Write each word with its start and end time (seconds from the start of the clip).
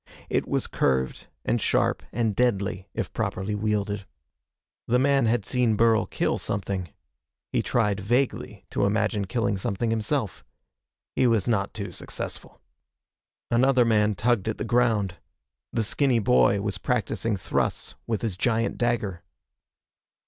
It 0.31 0.47
was 0.47 0.65
curved 0.65 1.27
and 1.45 1.61
sharp 1.61 2.01
and 2.11 2.35
deadly 2.35 2.87
if 2.91 3.13
properly 3.13 3.53
wielded. 3.53 4.07
The 4.87 4.97
man 4.97 5.27
had 5.27 5.45
seen 5.45 5.75
Burl 5.75 6.07
kill 6.07 6.39
something. 6.39 6.89
He 7.53 7.61
tried 7.61 7.99
vaguely 7.99 8.65
to 8.71 8.85
imagine 8.87 9.25
killing 9.25 9.57
something 9.57 9.91
himself. 9.91 10.43
He 11.15 11.27
was 11.27 11.47
not 11.47 11.75
too 11.75 11.91
successful. 11.91 12.59
Another 13.51 13.85
man 13.85 14.15
tugged 14.15 14.49
at 14.49 14.57
the 14.57 14.63
ground. 14.65 15.17
The 15.71 15.83
skinny 15.83 16.17
boy 16.17 16.61
was 16.61 16.79
practicing 16.79 17.37
thrusts 17.37 17.93
with 18.07 18.23
his 18.23 18.35
giant 18.37 18.79
dagger. 18.79 19.21